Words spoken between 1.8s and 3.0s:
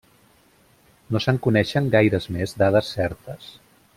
gaires més dades